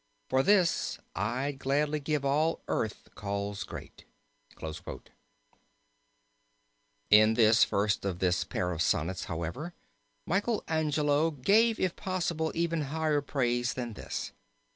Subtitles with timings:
[0.31, 4.05] For this I'd gladly give all earth calls great.
[7.11, 9.75] In the first of this pair of sonnets, however,
[10.25, 14.31] Michael Angelo gave if possible even higher praise than this.